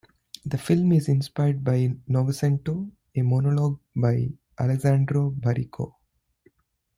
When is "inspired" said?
1.09-1.63